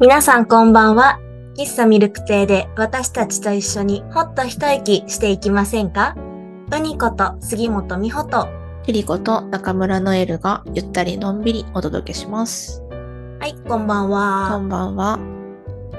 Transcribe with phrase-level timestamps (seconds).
[0.00, 1.20] 皆さんこんばんは。
[1.58, 6.16] 喫茶ミルク亭で私たちと一緒にほっと一息していきませんか？
[6.74, 8.48] ウニこと杉本美穂と。
[8.82, 12.80] キリコと中村ノエルがゆったりのんびりお届けします。
[13.40, 14.56] はい、こんばんこは。
[14.56, 15.18] んばんは。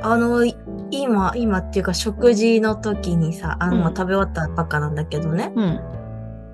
[0.02, 0.58] あの、い
[0.90, 5.54] 今、今っていうか食事の時にさ、あの、うんまあ食べ終わったばっかなんだけどね。
[5.56, 5.80] うん。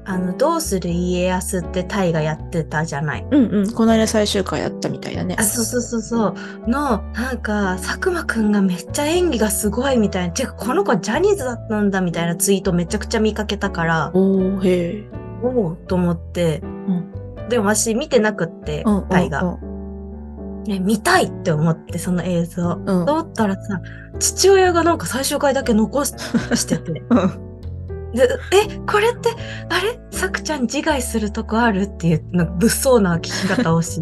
[0.10, 3.28] あの、どうする家康ってタイがやってたじゃない。
[3.30, 3.72] うんうん。
[3.74, 5.44] この間最終回やったみたいだねあ、。
[5.44, 6.28] そうそうそうそ
[6.66, 6.70] う。
[6.70, 10.34] の、なんか、佐久間くんがめっちゃ演技がすごいみたいな。
[10.34, 15.04] てか、この子ジャニーズだったんだみたいなツイートめちゃくちゃ見かけたから、おー、へえ。
[15.44, 16.64] おおと思って、
[17.50, 19.44] でも私見てなくってうん。、タイが。
[19.44, 20.64] うん。
[20.64, 22.80] ね、見たいって思って、その映像。
[22.86, 23.06] うん。
[23.06, 23.82] と思ったらさ、
[24.20, 26.14] 父親がなんか最終回だけ残し
[26.56, 27.04] してて。
[27.10, 27.47] うん。
[28.18, 29.30] で、え、これって、
[29.70, 30.00] あれ？
[30.12, 34.02] さくちゃん自害するとこあるっていう、なんか物騒な聞き方をし、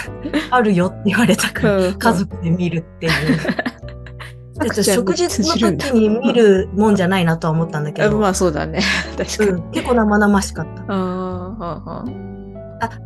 [0.50, 3.12] あるよって言われたから、うん家族で見るっていう。
[4.82, 8.82] 食事の時に見るもんじゃないなとは思ったんだけど、あまあそうだね。
[9.16, 9.50] 確かに。
[9.52, 10.84] うん、結構生々しかった。
[10.86, 12.04] あ、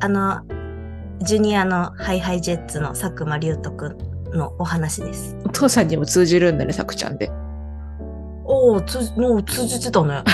[0.01, 0.41] あの、
[1.23, 3.97] ジュニアのハイハイジェッツの佐久間龍斗くん
[4.37, 5.37] のお話です。
[5.45, 7.31] お父さんにも通じるんだね、さくちゃんで。
[8.45, 10.23] おお、つ、もう通じてたね。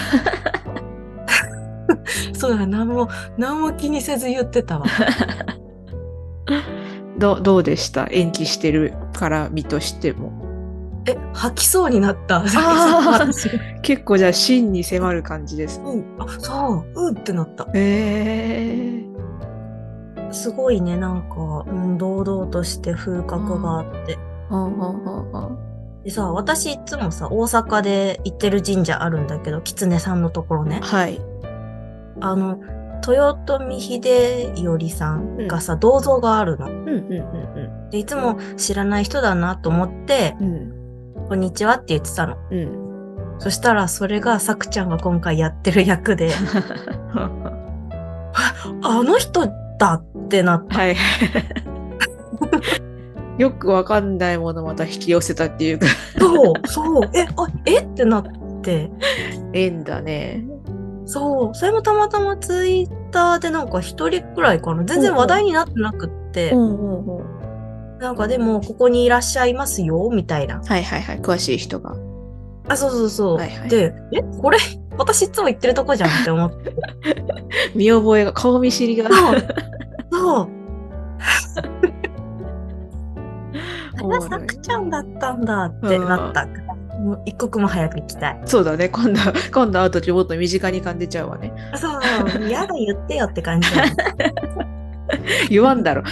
[2.33, 3.08] そうだ、何も、
[3.39, 4.86] 何も気にせず言ってたわ。
[7.19, 8.08] どどうでした？
[8.11, 10.33] 演技してるから身としても。
[11.06, 12.42] え、吐きそうになった。
[13.83, 15.81] 結構じゃあ真に迫る感じです。
[15.84, 17.64] うん、あ、そう、うんってなった。
[17.64, 19.05] へえ。
[20.33, 24.16] すごいね、なんか、うん、堂々として風格があって。
[24.48, 25.69] はあはあはあはあ
[26.04, 30.80] でさ、私いつもさ、大阪で行ってる神社あるんだけど、狐さんのところね。
[30.82, 31.20] はい。
[32.20, 32.58] あの、
[33.06, 36.66] 豊臣秀頼さんがさ、銅像があるの。
[36.66, 40.54] うんうんうんで、いつも知らない人だなと思って、うん。
[40.54, 40.80] うん
[41.30, 42.36] こんにちはって言ってたの。
[42.50, 43.36] うん。
[43.38, 46.32] そしたら、それがさくちゃんが今回やってる役で、
[48.82, 49.46] あの人
[49.78, 50.76] だってなった。
[50.76, 50.96] はい。
[53.40, 55.86] よくわかんないものまた引き寄せたっていうか、
[56.18, 57.78] そう、そう、え、あ、え？
[57.78, 58.90] ってなって、
[59.54, 60.44] 縁だね。
[61.06, 64.84] そう、それもたまたまツイッターでなんか一人くらいかな。
[64.84, 66.54] 全然話題になってなくって。
[67.98, 70.60] なんかでも、ここにいらっしゃいますよ、みたいな。
[70.62, 71.20] はいはいはい。
[71.20, 71.96] 詳しい人が。
[72.68, 73.36] あ、そうそうそう。
[73.36, 74.58] はいはいで、え、これ、
[74.98, 76.74] 私いつも言ってるとこじゃんって思って。
[77.74, 79.08] 見覚えが、顔見知りが。
[79.08, 79.40] そう。
[80.10, 80.60] そう。
[84.03, 88.41] あ、さくちゃんだったんだってなったから、もう一刻も早く行きたい。
[88.44, 88.88] そうだね。
[88.88, 89.21] 今度、
[89.53, 91.53] 今度会うときもっと身近に感じちゃうわね。
[91.77, 93.69] そう、やだ言ってよって感じ。
[95.49, 96.03] 言わんだろ。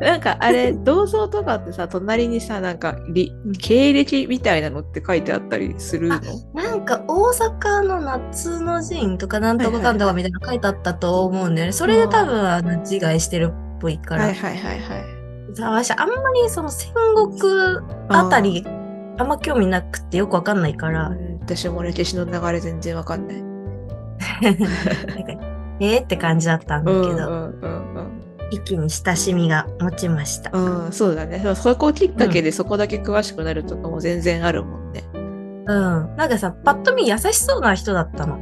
[0.00, 2.96] なんかあれ、銅像とかってさ、隣にさ、なんか、
[3.60, 6.20] 経歴みたいなのって書いてあったりするの
[6.54, 11.72] なんか大阪の夏の陣とかなんとかかんとかみたいなの書いてあったと思うんだよね。
[11.72, 14.24] それで多分あの自害してるっぽいから。
[14.24, 15.17] はいはいはいはい。
[15.58, 17.30] さ私あんまりその戦国
[18.08, 18.64] あたり
[19.18, 21.08] あんま興味なくてよくわかんないから。
[21.08, 23.42] うん私も歴史の流れ全然わかんない。
[23.42, 24.62] なんか
[25.80, 30.50] えーって感じだったんだけど、うんうん一気に親しみが持ちました。
[30.52, 30.92] うんうん。
[30.92, 31.42] そうだね。
[31.54, 35.04] そこきっかけでそこだけ詳しくなるとかも全然あるもんね。
[35.14, 36.16] うん。
[36.16, 38.38] なんかさ、パッと見優しそうな人だったの。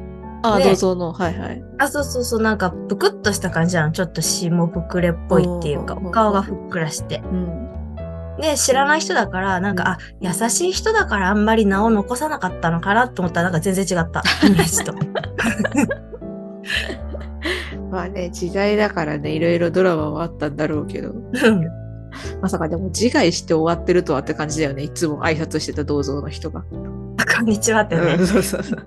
[0.55, 1.13] あ銅像の。
[1.13, 1.63] はいはい。
[1.79, 3.93] あ、そうそうそう、なんかぷくっとした感じなの。
[3.93, 7.23] ちょっと下膨れっぽいっていうか、うんお顔がふっくらして。
[7.25, 7.67] うん。
[8.41, 14.23] で、知らない人だから、なんか、あ、優しい人だからあんまり名を残さなかったのかなと思ったら、なんか全然違った。
[14.47, 14.95] イメージと。
[17.91, 21.13] まあね、時代だからね、いろいろドラマはあったんだろうけど。
[21.13, 21.13] う
[21.51, 21.87] ん
[22.41, 24.83] まさかでも自害して終わってるとはって感じだよね。
[24.83, 26.63] いつも挨拶してた銅像の人が。
[27.37, 28.17] こんにちはってね。
[28.19, 28.79] うんそうそうそう。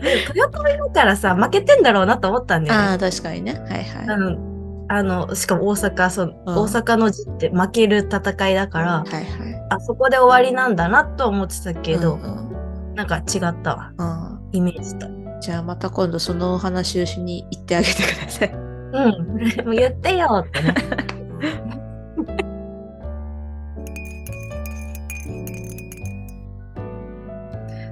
[0.00, 2.86] で豊臣見たらさ、負けてんだろうなと思ったんだよね。
[2.88, 3.54] ああ、確かにね。
[3.68, 4.08] はいはい。
[4.08, 4.50] あの、
[4.88, 9.24] あの、しかも大阪、そう、うん大阪の字って負ける戦いだから、はいはい。
[9.70, 12.50] あそこで終わりなんだなと思ってたけど、うんうん
[12.96, 13.92] なんか違ったわ。
[13.96, 15.06] うんイメージと。
[15.40, 18.52] じゃあまた今度そのお話をしに行ってあげてください。
[18.52, 19.64] うん。
[19.64, 20.74] もう言ってよってね。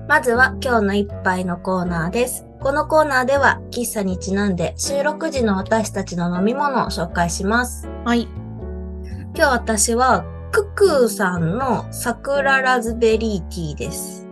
[0.08, 2.46] まずは今日の一杯のコーナーです。
[2.60, 7.86] このコーナーでは喫茶にちなんで収録時の私たちの飲み物を紹介します。
[8.06, 8.22] はい。
[8.22, 14.26] 今日私はククーさんの桜ラズベリーティーです。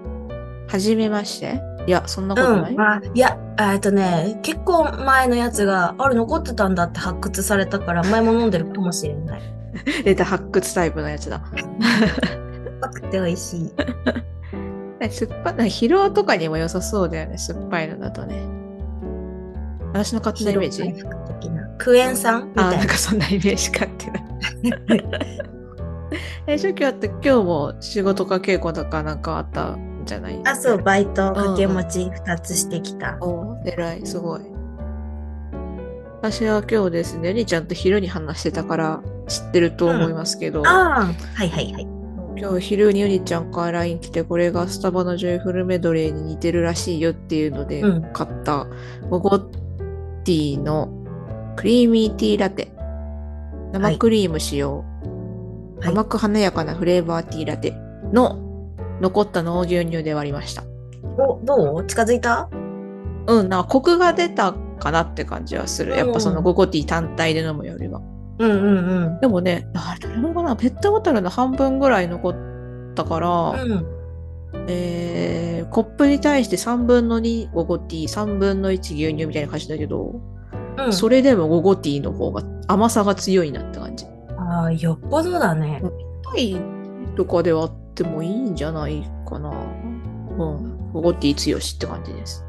[0.67, 1.61] はじめまして？
[1.87, 2.73] いや、そんなことない？
[2.73, 9.43] うん、あいや、えっとね、結構前のやつが、あれ残ってたんだって発掘されたから、前も飲んでるかもしれない。
[10.07, 11.43] ネタ発掘タイプのやつだ。
[11.53, 13.73] 酸っぱくて美味しい。
[15.11, 18.37] 酸っぱい、疲労とかにも良さそうだよね、酸っぱいのだとね。
[19.93, 20.83] 私の勝手なイメージ
[21.79, 22.79] クエン酸みあ、たいな。
[22.79, 24.21] なんかそんなイメージ勝手な。
[26.47, 30.41] え、初期あって今日も仕事か稽古とかなんかあったんじゃない？
[30.45, 33.17] あ、そう、バイト掛け持ち2つしてきた。
[33.21, 34.41] お偉い、すごい。
[36.23, 41.05] 私は今日ですね、りちゃんと昼に話してたから知ってると思いますけど、ああ、
[41.35, 41.89] はいはいはい。
[42.39, 48.67] 今日昼にゆりちゃんから LINE 来て、これがスタバのジョイフルメドレーに似てるらしいよっていうのでうん買った
[49.09, 50.89] ゴゴティーの
[51.57, 52.71] クリーミーティーラテ。
[53.73, 54.87] 生クリーム使用、はい
[55.89, 57.75] 甘く華やかなフレーバーティーラテ
[58.13, 58.39] の
[59.01, 60.65] 残ったのを牛乳で割りました。
[61.19, 61.87] お、どう？
[61.87, 62.49] 近づいた？
[63.27, 65.97] うん、なんかコクが出たかなって感じはする。
[65.97, 68.01] やっぱそのうんゴゴティー単体で飲むよりは。
[68.39, 73.73] うんうんでもね、あどれぐらいかなペットボトルの半分ぐらい残ったから、うん。
[73.73, 73.87] うん。
[74.69, 80.21] えーコップに対して3分の2ゴゴティー、3分の1牛乳みたいな感じだけど、
[80.79, 84.07] うん、それでもゴゴティーの方が甘さが強いなって感じ。
[84.39, 85.83] ああ、よっぽどだね。
[86.33, 86.57] タイ
[87.17, 89.51] とかで割ってもいいんじゃないかな。
[89.51, 90.93] うん。
[90.93, 92.45] ゴゴティー強しって感じです。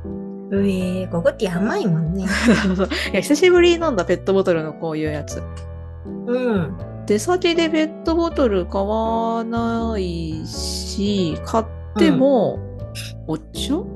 [0.51, 2.25] うえー、ゴゴティー甘いもんね。
[3.11, 5.41] いや久しぶりに飲んだペットボトルのこういうやつ。
[6.27, 6.77] うん。
[7.05, 11.65] 出先でペットボトル買わないし、買っ
[11.97, 12.59] ても、
[13.27, 13.87] お茶うん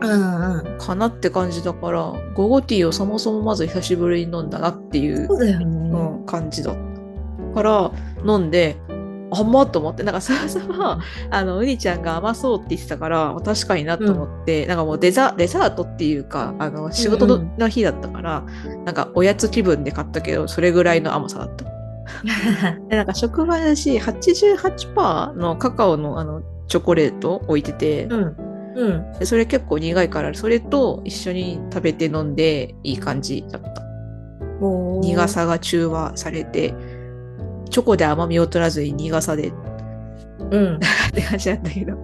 [0.00, 0.78] うん。
[0.78, 5.66] かなって感じだから、ゴゴティーをそもそもまず久しぶりに飲んだなっていうそ、うだよね。
[5.66, 7.54] うん、感じだった。
[7.54, 7.92] から、
[8.26, 8.76] 飲んで、
[9.34, 10.98] 甘っと思って、なんかそもそも、
[11.30, 18.44] あの、うにちゃんが甘そうって言ってたから、確かになと思って、なんかもうデザデザートっていうか、あの、仕事の,、日だったから、
[18.84, 21.64] なんかおやつ気分で買ったけど、それぐらいの甘さだった。
[22.88, 28.36] で、なんか職場だし、88%のカカオのあの、チョコレート置いてて、うん。
[28.74, 29.12] うん。
[29.18, 33.82] でそれ結構苦いから、それと一緒に食べて飲んでいい感じだった。
[35.00, 35.28] 苦。
[35.28, 36.74] さが中和されて、
[37.72, 39.52] チョコで甘みを取らずに苦さでっ
[40.50, 40.80] うん。
[41.12, 41.96] て感じだったけど、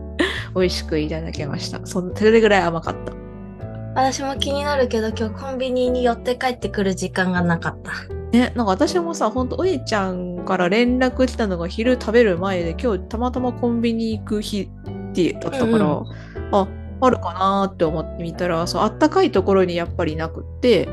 [0.54, 1.84] 美味しくいただけました。
[1.84, 3.12] そんそれぐらい甘かった。
[3.94, 7.92] 私も気になるけど、今日コンビニに寄って帰ってくる時間がなかった。
[8.32, 14.70] ね、なんか私もさ、ほんと、おじちゃんから連絡来たのが昼食べる前で、今日たまたまコンビニ行く日
[15.10, 16.04] ってだったから、うんうん
[16.52, 16.68] あ、
[17.00, 20.88] あるかなーって思ってみたら、そう、あったかいところにやっぱりなくって、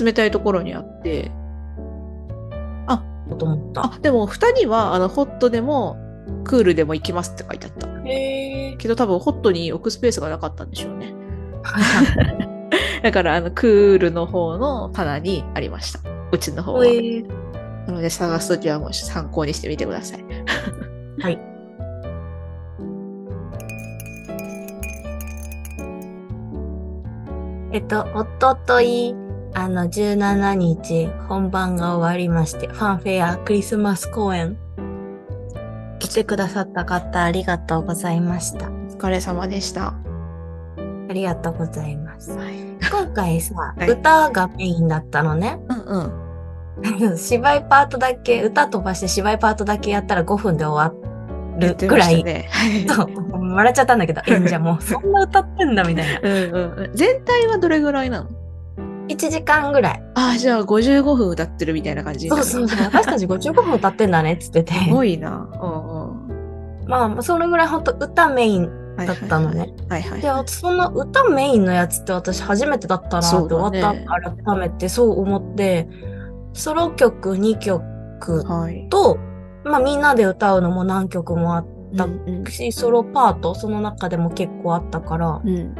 [0.00, 1.30] 冷たいところにあって、
[3.36, 3.84] と思った。
[3.86, 5.96] あ、でも2人は、あの、ホットでも、
[6.44, 7.88] クールでも行きますって書いてあった。
[8.04, 8.76] へえ。
[8.76, 11.14] けど多分ホットに置くスペースがなかったんでしょうね。
[13.02, 16.00] だから、あの、クールの方の棚にありました。
[16.32, 16.84] うちの方は。
[17.86, 20.24] なので、探すときはもう参考にしてみてください。
[21.20, 21.38] はい。
[27.72, 29.14] えっと、おととい、
[29.54, 34.56] あの、17日、本番が終わりまして、ファンフェアクリスマス公演、
[35.98, 38.68] 来てくださった方、ありがとうございました。
[38.68, 39.94] お疲れ様でした。
[41.08, 42.30] ありがとうございます。
[42.32, 42.54] はい。
[42.90, 45.58] 今回さ、はい歌がメインだったのね。
[45.68, 46.20] うん
[47.08, 47.18] うん。
[47.18, 50.94] 芝居パートだけ、歌飛ばして芝居パートだけやったら5分で終わ
[51.58, 52.22] るぐらい。
[52.22, 52.48] ね。
[52.88, 53.08] そう、
[53.54, 56.20] 笑っちゃったんだけど、 演者も、そんな歌ってんだみたいな。
[56.22, 56.90] うんうんうん。
[56.94, 58.30] 全体はどれぐらいなの？
[59.10, 60.02] 1時間ぐらい。
[60.14, 62.84] ああ、じゃあ55分歌ってるみたいな感じそうそうそう。
[62.84, 64.74] 私たち55分歌ってんだねっつってて。
[64.74, 65.48] すごいな。
[65.60, 66.88] うんうん。
[66.88, 68.70] まあ、それぐらい本当歌メイン。
[68.96, 69.72] はいだったのね。
[69.88, 70.20] はいはい。
[70.20, 75.88] で、その歌メインのやつって私初めてだったなって終わった後改めてそう思って、
[76.52, 78.88] ソロ曲2曲はい。
[78.90, 79.16] と、
[79.64, 85.74] まあみんなで歌うのも何曲もあっだうんたし、ソロパート、その中でも結構あったから、うん。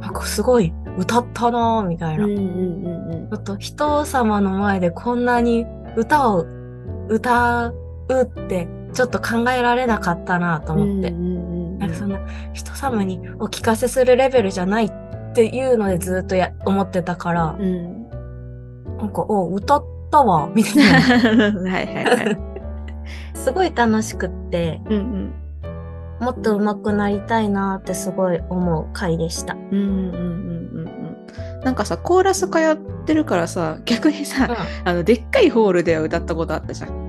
[0.00, 2.24] なんかすごい歌ったなぁ、みたいな。
[2.24, 6.46] うんうんうんちょっと人様の前でこんなに歌を
[7.08, 7.72] 歌
[8.08, 10.80] うってちょっと考えられなかったなとうん。
[10.82, 11.10] 思って。
[11.10, 12.18] うんうんうんなんかそんな
[12.52, 14.92] 人様にお聞かせするレベルじゃないっ
[15.32, 18.08] ていうのでずっとや思ってたから、うん。
[18.98, 21.60] なんか、お歌ったわ、みたいな。
[21.70, 22.38] はいはいはい。
[23.34, 25.32] すごい楽しくって、うんうん。
[26.20, 29.54] もっと上手くなりたいなってすごい思う回でした。
[29.54, 31.62] うんうんうんうんうん。
[31.64, 34.48] なんかさ、コーラス通ってるからさ、逆にさ、
[34.84, 37.07] あの、でっかいホールでは歌ったことあったじゃん。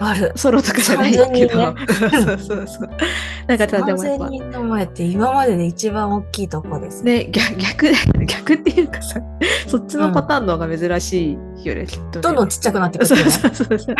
[0.00, 0.32] ある。
[0.36, 1.60] ソロとかじゃないけど。
[1.60, 2.90] 3000そうそうそう。
[3.46, 7.24] なんかさ、でもやっぱ3000、人の前って今までで一番大きいとこですね。
[7.24, 9.20] ね、逆、逆、逆っていうかさ、
[9.66, 12.22] そっちのパターンの方が珍しいよね、きっとね。
[12.22, 13.30] どんどんちっちゃくなってくるそうよね。
[13.30, 13.96] そうそうそう。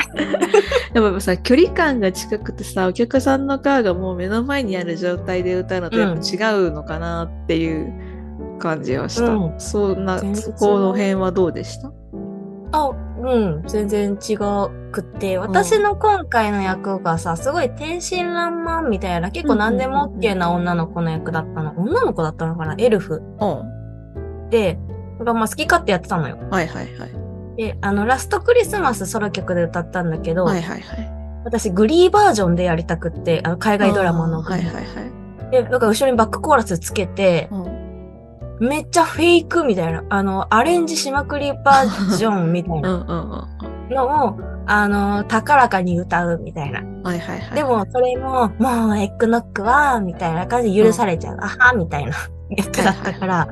[0.95, 7.93] やっぱさ、距離感が近くてさ、お客さんのカーがもう目の前にある状態で歌うのとやっぱ違うのかなっていう
[8.59, 9.29] 感じはした。
[9.29, 11.93] うんそんな、そこの辺はどうでした？
[12.73, 14.37] あ、うん、全然違
[14.93, 21.73] くて、私の今回の役がさ、すごい天真爛漫みたいな、結構何でも OK な女の子の役だったの。
[21.79, 22.75] 女の子だったのかな？
[22.79, 24.51] エルフうん。
[24.51, 24.79] で、
[25.25, 26.37] がまあ好き勝手やってたのよ。
[26.51, 27.57] はいはいはい。
[27.57, 31.11] で、あの、ラストクリスマスソロ曲で歌ったんだけど、はいはいはい。
[31.45, 34.43] 私グリーバージョンでやりたくって、あの、海外ドラマの。
[34.43, 35.51] はいはいはい。
[35.51, 37.76] で、だから後ろにバックコーラスつけて、うん
[38.61, 43.49] めっちゃフェイクみたいな、あの、アレンジしまくりバージョンみたいうんな。
[43.91, 46.81] のを、あの、高らかに歌うみたいな。
[47.03, 47.55] はいはいはい。
[47.55, 51.37] でも、それも、もう、エッグノックは、みたいな感じで許されちゃう。
[51.41, 52.13] あは、みたいな
[52.51, 53.49] 役だったから、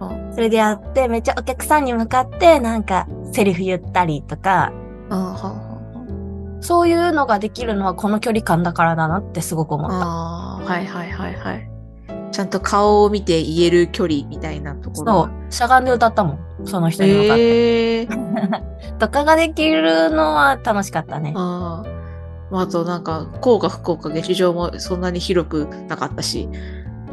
[0.00, 4.72] うん、それでやって、めっちゃお客さんに向かって、なんか、セリフ言ったりとか、
[6.60, 9.96] そういうのができるのはこの距離感だからだなってすごく思った。
[9.96, 11.69] はいはいはいはい。
[12.32, 15.12] ちゃんと顔を見て言える距離みたいなところが。
[15.12, 16.38] そう、しゃがんで歌ったもん。
[16.64, 17.42] その人に向かって。
[17.42, 18.08] ええ
[18.98, 21.32] とかができるのは楽しかったね。
[21.36, 21.82] あ
[22.52, 22.66] あ。
[22.66, 26.48] となんか、こうか不幸か劇場もそんなに広くなかったし、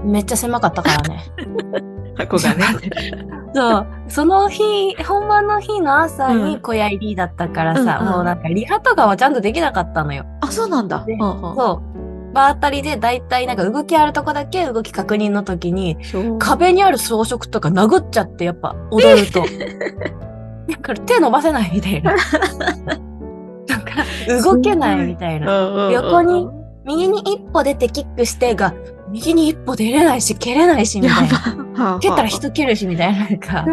[0.04, 1.24] めっちゃ狭かったからね。
[2.18, 2.64] 箱がね。
[3.54, 3.88] そう。
[4.08, 10.26] その日、本番の日の朝うんに小屋入りだったからさ、うんうんもうなんかリハとかはちゃんとできなかったのよ。
[10.42, 11.04] あ、そうなんだ。
[11.06, 11.97] でうんうんそう。
[12.38, 15.98] 場当たりでだいたいなんか動きあるとこだけ動き確認の時に、
[16.38, 19.44] 壁にある装飾とか殴っちゃってやっぱ踊ると。
[20.70, 22.16] だから手伸ばせないみたいな。
[23.68, 24.04] なんか
[24.44, 25.90] 動けないみたいな。
[25.92, 26.48] 横に
[26.86, 28.74] 右に一歩出てキックしてが、
[29.10, 31.94] 右に一歩出れないし、蹴れないし、みたいな。
[31.94, 33.20] な蹴ったら人蹴るし、みたいな。
[33.20, 33.66] なんか。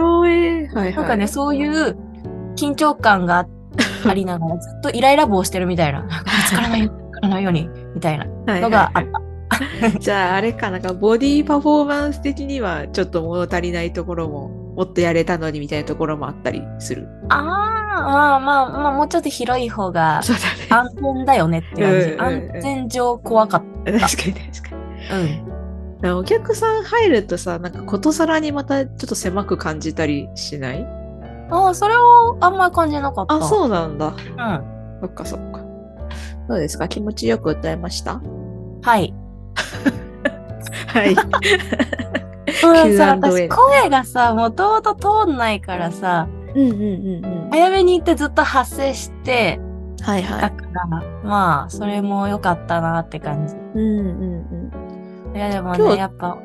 [0.74, 1.96] なんかね、そういう
[2.56, 3.46] 緊張感が
[4.06, 6.00] ありながら、ずっとイライラ棒してるみたいな。
[6.02, 9.20] なんかぶつからないように、ぶつからないように、みたいなはいのがあった。
[10.00, 17.06] じゃああれかなんかボディパフォーマンス的にはちょっと物足りないところももっとやれたのにみたいなところもあったりする。
[17.28, 17.40] ああ、
[18.00, 22.16] まあまあ、まあ、もうちょっと広い方が安全だよねって感じ。
[22.18, 24.00] 安全上怖かっね。
[24.00, 25.40] 確かに確かに。
[26.00, 26.10] た。
[26.10, 26.18] うん。
[26.18, 30.86] お客さん入るとさ、なんかことさらにまたちょっと狭く感じたりしない？
[31.50, 33.36] ああ、それはあんまり感じなかった。
[33.36, 34.08] あ、そうなんだ。
[34.08, 34.14] うん。
[35.00, 35.63] そっかそっか。
[36.48, 36.88] どうですか？
[36.88, 38.20] 気持ちよく歌えました？
[38.82, 39.14] はい。
[40.88, 41.10] はい。
[41.10, 47.50] うん、さ、私声がさ、もともと通んないからさ、うんうんうんうん。
[47.50, 49.58] 早めに行ってずっと発声して、
[50.02, 50.86] はいはだから、
[51.24, 53.54] まあ、それも良かったなって感じ。
[53.54, 53.58] い。
[53.58, 56.38] うんうんいや、でもね、やっぱ、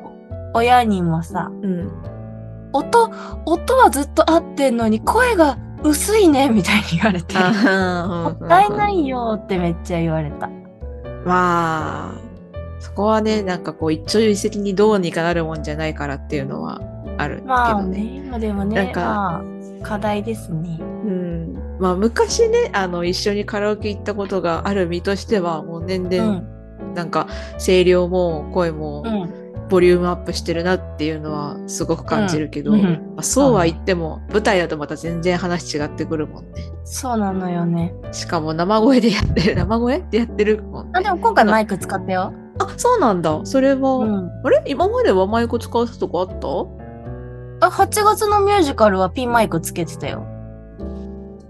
[0.54, 1.64] 親にもさ、うん。
[1.64, 1.92] うん。
[2.72, 3.10] 音、
[3.46, 7.34] 音はずっと合ってんのに、声が薄いね、みたいに言われて。
[7.34, 10.48] もあったいないよってめっちゃ言われた。
[11.24, 12.20] まあ、
[12.80, 16.80] そこはね、なんかこう一朝一夕にどうにかなるもんじゃないからっていうのは
[17.18, 18.20] あるけまあどね。
[18.20, 19.42] ね、まあでもなんね、かま
[19.82, 20.78] あ、課題ですね。
[20.80, 21.54] うん。
[21.78, 26.94] まあ昔ね、あの一緒にカラオケ行ったことがある身としては、もう年う々ん。
[26.94, 27.28] なんか
[27.64, 29.39] 声量も声もうん。
[29.70, 32.84] ボリュームアップしてるなっていうのはすごく感じるけど、うんうん
[33.14, 36.62] まあ、そうは言っても舞台だとまた全然話違ってくるもんね。
[36.84, 37.94] そうなのよね。
[38.12, 40.92] しかも生声でやってる、生声でやってるもんね。
[40.94, 42.32] あ、でも今回マイク使ったよ。
[42.58, 43.40] あ、そうなんだ。
[43.44, 44.30] それは、うん。
[44.44, 44.62] あれ？
[44.66, 46.28] 今まではマイク使わせたとこあっ
[47.60, 47.66] た？
[47.66, 50.26] あ、8月のミュージカルはピンマイクつけてたよ。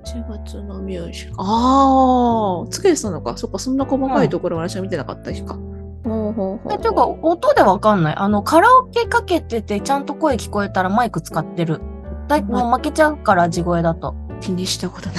[0.04, 1.36] 1月のミュージカル。
[1.38, 3.36] ああ、つけてたのか。
[3.36, 5.58] そっか、そんな細かいところ私は見てなかった日か。
[6.04, 8.16] ほうほうほうえ、ていうか、音でわかんない。
[8.16, 11.80] あの、カラオケかけてて、ちゃんと声聞こえたらマイク使ってる。
[12.28, 14.14] だいもう負けちゃうから、地声だと。
[14.40, 15.18] 気にしたことない。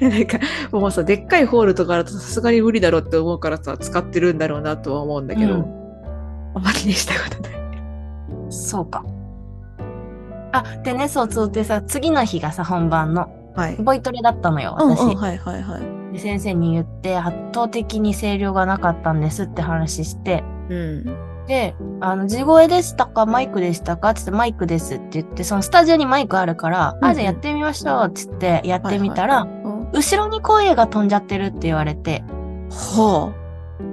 [0.00, 0.38] なんか、
[0.72, 5.80] もうさ、でっかいホールとかだとさすがに無理だろうって思うからさ、使ってるんだろうなとは思うんだけど、うん
[6.52, 7.52] あんま気にしたことない。
[8.50, 9.04] そうか。
[10.52, 13.76] あ、でね、そうそうでさ、次の日がさ、本番の、はい。
[13.76, 15.00] ボイトレだったのよ、私。
[15.02, 15.99] うんうん、はいはいはい。
[16.12, 21.04] で先生に言って、圧倒的に声量がなかったんですって話して、うん。
[21.46, 29.60] で、あの、地声でしたかマイクでしたかって言って、マイクですって言って、そのスタジオにマイクあるから、うんうんあ、じゃあやってみましょうって言って、やってみたら、うん
[29.92, 32.22] 後ろに声が飛んじゃってるって言われて、
[32.70, 33.34] は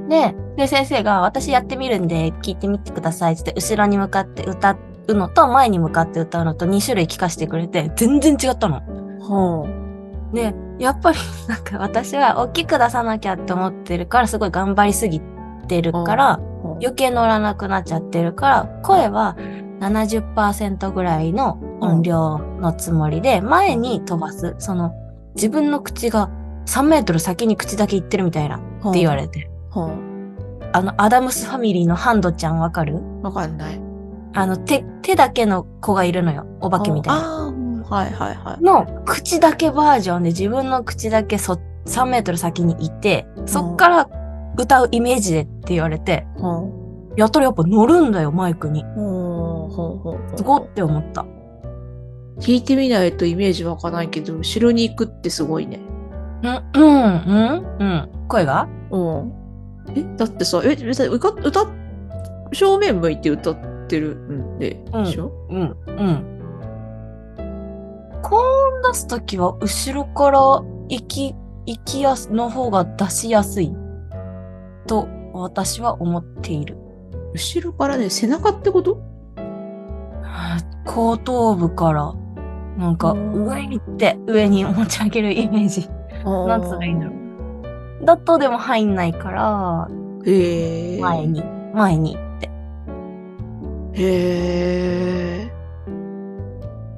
[0.10, 8.78] で、で、先生が、私やってみるんで、聞いてみてくださいって言って、後ろに向かって歌うのと、前に向かって歌うのと2種類聞かせてくれて、全然違ったの。
[8.78, 8.82] あ。
[9.24, 9.68] は
[10.34, 11.18] で、やっぱり、
[11.48, 15.22] なんか私は大きく出さなきゃって思ってるから、すごい頑張りすぎ
[15.68, 16.40] てるから、あ。
[16.80, 19.36] 余計乗らなくなっちゃってるから、声は
[19.80, 24.56] 70%ぐらいの音量のつもりで、前に飛ばす。
[24.60, 24.94] その、
[25.36, 26.30] 自分の口が
[26.66, 28.60] 3メートル先に口だけ行ってるみたいなっ
[28.94, 29.50] て言われて。
[29.72, 29.92] は
[30.74, 33.02] あの、アダムスファミリーのハンドちゃんわかる？
[33.24, 33.82] あ、わかんない。
[34.34, 36.46] あの、手、手だけの子がいるのよ。
[36.60, 37.54] お化けみたいな。
[37.90, 38.64] はいはいはい。
[38.64, 44.10] の、口だけバージョンで自分の口だけそ、3メートル先にいて、そっから
[44.58, 46.70] 歌うイメージでって言われて、は
[47.16, 48.82] やったらやっぱ乗るんだよ、マイクに。
[48.82, 51.26] すごって思った。
[52.40, 55.80] 聞いてみないとイメージわかないけど、後ろに行くってすごいね。
[56.44, 58.10] うん、うん、うん、うん。
[58.28, 58.68] 声が？
[58.92, 59.34] うん。
[59.96, 61.66] え、だってさ、え、別に歌、歌、
[62.54, 65.32] 正面向いて歌ってるんで、うんでしょ？
[65.50, 66.37] うん、うん。
[68.22, 70.40] 高音出すときは後ろから
[70.90, 73.76] 行き、行きやす、の方が出しやすい
[74.88, 76.78] と私は思っている。
[77.34, 79.02] 後ろからね、背中ってこと？
[80.86, 82.14] 後頭部から、
[82.78, 85.90] なんかうん上に行って上に持ち上げるイメージ。
[86.24, 87.12] なんつったらいいんだろ
[88.02, 88.06] う。
[88.06, 89.90] だとでも入んないから。
[90.26, 91.44] 前に、
[91.74, 92.50] 前にって。
[93.94, 95.47] へえ。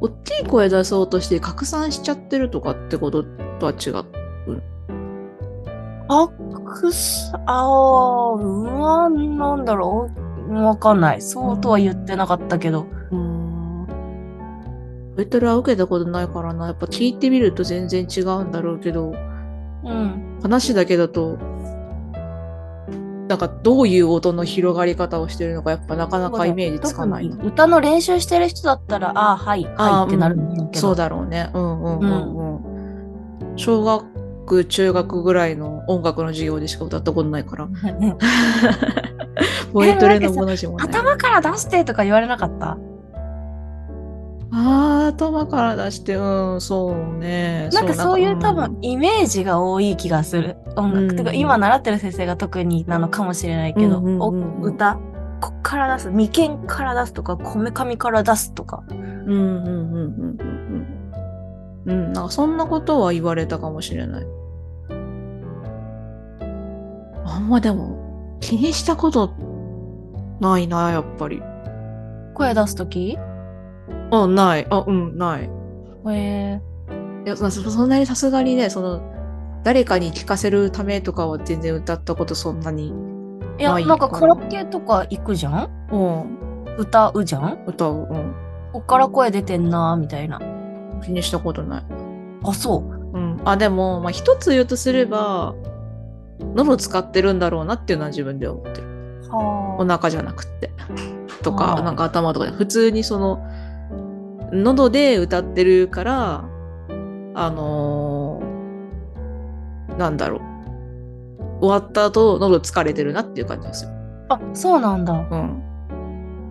[0.02, 3.24] 大きい声出そうとして拡散しちゃってるとかってこと
[3.60, 4.06] とは違う？
[6.12, 6.28] あ
[6.66, 7.68] くさ、あー、
[8.42, 10.10] うわ、なんだろ
[10.50, 10.54] う。
[10.54, 11.22] わかんない。
[11.22, 12.88] そうとは言ってなかったけど。
[13.12, 13.86] うーん。
[15.16, 16.66] ベトルは受けたことないからな。
[16.68, 19.14] やっぱ聞いてみると全然違うんだろうけど、
[19.84, 20.40] うん。
[20.42, 21.38] 話だけだと、
[23.30, 30.80] なんかどういう音の広がり方をしてるのかやっぱなかなかイメージつかない歌の練習してる人だったら、ああ、はい、はいってなるんだけど。
[30.80, 31.52] そうだろうね。
[31.54, 32.56] うんうんうん
[33.52, 33.56] うん。
[33.56, 37.68] 小学、中学ぐらいの音楽の授業でしか歌ったことないから。
[39.74, 40.78] ボイトレのもの字も。
[40.82, 42.80] 頭から出してとか言われなかった？
[44.52, 47.70] あー頭から出して、うん、そうね。
[47.72, 50.58] なんかそういう多ん分イメージが多い気がする。
[50.76, 51.00] 音楽。
[51.06, 55.00] うんてか今習ってる先生が特になのかもしれないけど、うんうん歌
[55.42, 56.12] こっから出す。
[56.12, 58.84] 眉間から出すとか、こめかみから出すとか。
[58.90, 60.38] うんうんうんうんうん
[61.86, 61.92] うん。
[61.92, 64.26] うん、なんかそんなことは言われたかもしれない。
[67.26, 69.34] あんまでも気にしたこと
[70.42, 71.42] ないな、やっぱり。
[72.34, 73.18] 声出すとき
[74.12, 74.68] あ、ない。
[74.70, 75.44] あ、うん、ない。
[75.44, 75.50] へ
[76.12, 76.62] え
[77.26, 79.02] いや、そそんなにさすがにね、その、
[79.64, 82.94] 誰かに聞かせるためとかは全然歌ったことそんなに。
[83.60, 85.70] いや、ないなんかカラオケとか行くじゃん？
[85.92, 87.60] うん、歌うじゃん？
[87.68, 88.08] 歌う。
[88.10, 88.34] うん。
[88.72, 90.40] こっから声出てんなみたいな。
[91.04, 91.84] 気にしたことない。
[92.44, 93.18] あ、そう。
[93.18, 93.42] うん。
[93.44, 95.56] あ、でも、まあ、一つ言うとすれば、
[96.56, 98.88] 喉使ってるんだろうなっていうのは自分で思ってる。
[99.32, 100.72] おは腹じゃなくって。
[101.44, 103.40] とあか、ーなんか頭とかで、普通にその、
[104.52, 106.46] 喉で歌ってるから、
[107.36, 110.42] あのーなんだろう。
[111.66, 113.92] 終わった後、喉疲れてるなっていう感じですよ。
[114.30, 114.36] あ。
[114.36, 115.14] あ、そうなんだ。
[115.14, 115.62] うん。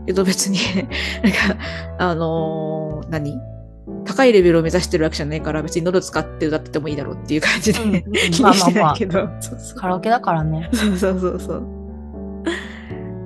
[0.06, 0.58] けど別に、
[1.22, 1.38] なんか、
[1.98, 3.40] あのー何？
[4.04, 9.28] 高いレベルを目指してるわけじゃないから、別に喉使って歌っててもいいだろうっていう感じで、 気にしてないけど。
[9.40, 10.68] そうそうカラオケだからね。
[10.72, 11.62] そうそうそうそう。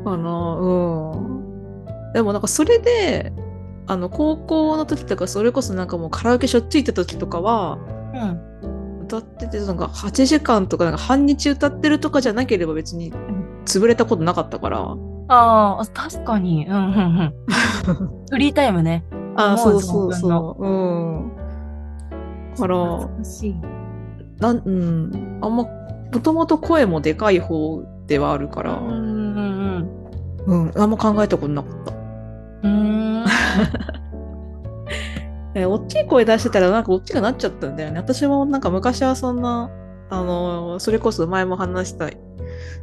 [0.04, 2.12] あの、うん。
[2.12, 3.32] でもなんかそれで、
[3.87, 7.79] あの、高校の時とか、それこそなんかもうカラオケしょっちゅう行った時とかは、
[8.14, 9.03] うん。
[9.05, 13.12] 歌ってて、なんか8時間とか、なんか半日歌ってるとかじゃなければ別に
[13.64, 14.97] 潰れたことなかったから。
[15.29, 16.66] ああ、確かに。
[16.66, 17.35] うん、うん、うん。
[18.31, 19.05] フリータイムね。
[19.37, 20.66] あ思そうそうそう。
[20.66, 21.33] うん。
[22.55, 23.09] だから。
[24.40, 25.38] なん、うん。
[25.42, 29.88] あんま、もともと声もでかい方ではあるから、うん、うん、
[30.47, 30.73] うん。
[30.77, 31.92] あんま考えたことなかった。
[32.64, 33.25] うん。
[35.55, 37.99] 大きい声出してたらなんか大きくなっちゃったんだよね。
[37.99, 39.71] 私もなんか昔はそんな、
[40.09, 42.11] あのそれこそ前も話した、う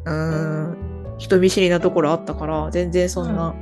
[0.05, 0.77] ーん、
[1.17, 3.55] 人見知りなところあったから、全然そんな、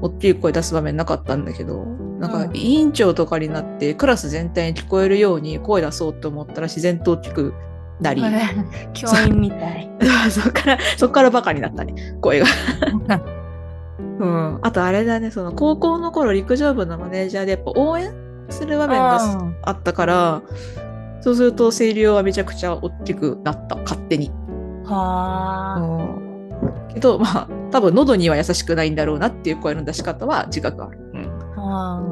[0.00, 1.84] 大きい声出す場面なかったんだけど、
[2.20, 7.54] なんかうん委員長とかになって、クラス全体に聞こえるように声出そうと思ったら自然と大きく
[8.00, 8.22] なり、
[8.94, 9.90] 教員みたい。
[10.30, 12.46] そっから、そっからバカになったね、声が。
[13.98, 14.58] うん。
[14.62, 18.12] あとあれだね、その高校の頃陸上部のマネージャーでやっぱ応援
[18.50, 20.42] する場面がすああったから、
[21.20, 24.30] そうすると声量はめちゃくちゃ大きくなった、勝手に。
[24.30, 25.80] ーはあ。
[25.80, 26.28] うん
[26.92, 30.98] けど、まあ、多分喉には優しくないんだろうなっていう声の出し方は自覚ある。
[30.98, 32.02] うん、だは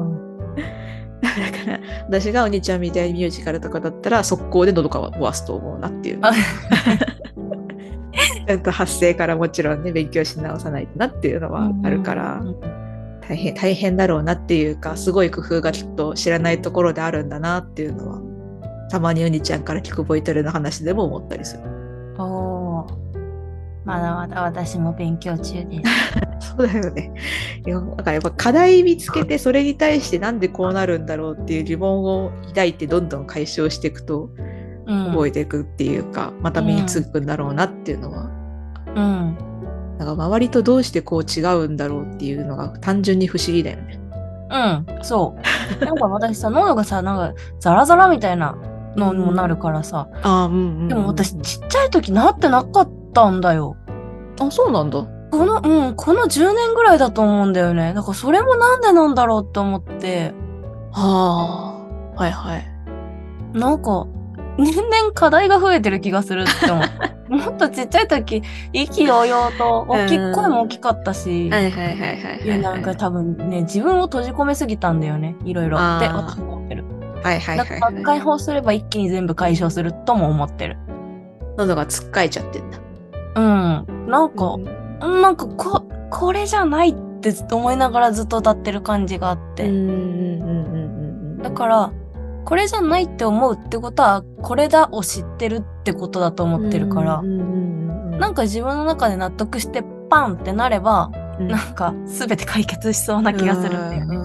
[1.65, 6.21] から、私がお兄ちゃんみたいにミュージカルとかだったら、速攻で喉壊すと思うなっていう。
[8.61, 12.39] と発声からもちろんね、勉強し直さないとなっていうのはあるから。
[12.39, 12.77] うん
[13.27, 18.21] 大変大変だろうなっていうかすごい工夫がきっと知らないところであるんだなっていうのは
[18.89, 21.63] たまにうにちゃんから聞くボイトレの話でも思ったりする。
[22.17, 23.07] おー
[23.83, 25.81] まだまだ私も勉強中で
[26.39, 26.51] す。
[26.55, 27.11] そうだよね。
[27.65, 34.29] いやなんかやっぱ課題見つけてそれに対してなんでこうなるんだろうっていう疑問を抱いてどんどん解消していくと
[34.87, 35.05] うん。
[35.11, 38.31] 覚えていくっていうか、また身につくんだろうなっていうのは、
[38.97, 39.37] うん。
[39.97, 43.99] なんか周りとどうしてこう違うんだろうっていうのが単純に不思議だよね。
[44.49, 45.03] うん。
[45.03, 45.35] そ
[45.79, 45.83] う。
[45.85, 48.55] なんか私さ、喉がさ、なんかザラザラみたいな
[48.95, 50.07] のにもなるからさ。
[50.23, 53.75] ああ、うんうん、でも私ちっちゃい時なってなかったんだよ。
[54.39, 55.05] あ、そうなんだ。
[55.31, 57.93] この、うん、この10年ぐらいだと思うんだよね。
[57.93, 60.33] だからそれもなんでなんだろうって思って、
[60.91, 61.75] は
[62.15, 62.21] あ。
[62.21, 62.65] はいはい。
[63.53, 64.07] なんか、
[64.57, 66.83] 年々課題が増えてる気がするって思う。
[67.29, 68.41] もっとちっちゃい時、
[68.73, 75.35] 意気揚々と、大きいうん声も大きかったし、はいはいはいはいなんか多分ね、自分を閉じ込めすぎたんだよね。
[75.43, 75.77] いろいろ。
[75.77, 76.85] って私も思ってる。
[77.23, 78.03] はいはいだはいはい。
[78.03, 80.77] 解放すれば一気に全部解消するとも思ってる。
[81.57, 82.79] 喉がつっかえちゃってんだ。
[83.35, 84.09] うん。
[84.09, 84.57] なんか、
[84.99, 89.67] なんかこ、これじゃないってずっと思いながらずっと歌ってる感じがあって。
[89.67, 91.41] うんうんうんうんうん。
[91.41, 91.91] だから、
[92.47, 104.17] これじゃないって思うってことは、これだを知ってるってことだと思ってるからなんか自分の中で納得してパンってなれば、うんなんか全て解決しそうな気がするんだよね。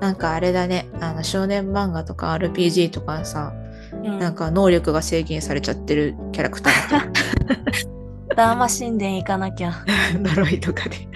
[0.00, 3.52] なんかあれだね、あの少年漫画とか RPG とかさ、
[3.92, 9.84] うんなんか能力が制限されちゃってるキャラクターダーマ神殿行かなきゃ。
[10.14, 11.08] 呪いとかで。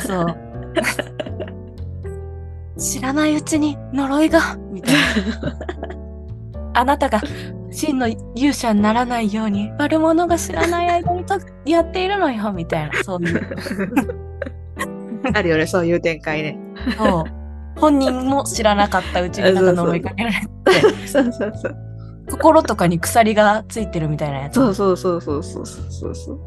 [0.00, 0.26] そう。
[2.78, 5.58] 知らないうちに呪いが、みたいな。
[6.74, 7.22] あなたが
[7.70, 13.02] 真の勇者にならないように悪者が知らない間にとやっているのよ、みたいな。
[13.02, 13.40] そういう。
[15.32, 16.58] あるよね、そういう展開ね。
[16.98, 17.24] そう。
[17.80, 21.76] 本人も知らなかったうちになんか呪いかけられて、そうそうそう。
[22.30, 24.54] 心とかに鎖がついてるみたいなやつ。
[24.54, 26.40] そうそうそうそうそうそうそう。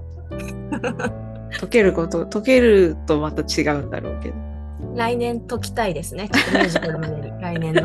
[1.60, 4.49] 解けること、解けるとまた違うんだろうけど。
[4.95, 6.30] 来年解きたいですね。
[6.30, 7.82] ちょっとミュージカルのより、 来年の。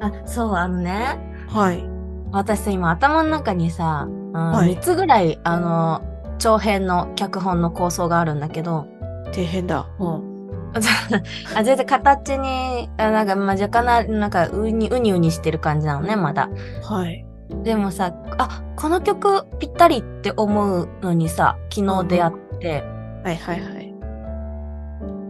[0.00, 1.18] あ、そう、あのね、
[1.48, 1.84] はい。
[2.32, 6.02] 私さ、今頭の中にさ、あはい3つぐらい、あの、
[6.38, 8.86] 長編の脚本の構想があるんだけど、
[9.32, 9.86] 底辺だ。
[9.98, 10.38] うん。
[11.56, 16.50] あ全然形に、あなんか、まあ、若干な、なんか、うに、うにうにしてる感じなのね、まだ。
[16.82, 17.27] はい。
[17.62, 22.82] でもさ、あ、この曲ぴったりって思うのにさ、昨日出会って、
[23.24, 23.94] はいはいはい。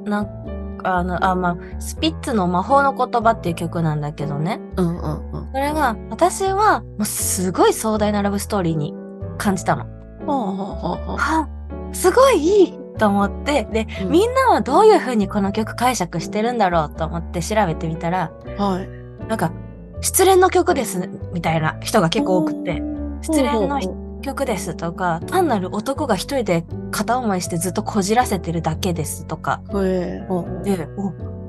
[0.08, 4.60] なんか、あの、あ、まあ、スピッツの魔法の言葉っていう曲なんだけどね。
[4.76, 5.48] うんうんうん。
[5.52, 8.94] それが、私は、もうすごい壮大なラブストーリーに
[9.36, 9.84] 感じたの。
[10.26, 11.48] ほうほうほうほうあ、
[11.92, 19.26] すごいいいと思って、で、うんみんなはどういう風にこの曲解釈してるんだろうと思って調べてみたら、はい。
[19.26, 19.52] なんか、
[20.00, 22.82] 失恋の曲です、みたいな人が結構多くて、
[23.22, 23.80] 失恋の
[24.22, 30.44] 曲ですとか、単なる男が一人で片思いしてずっとこじらせてるだけですとか、で、お、